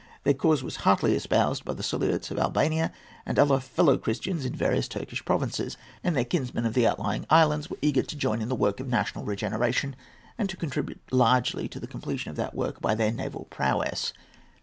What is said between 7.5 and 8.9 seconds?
were eager to join in the work of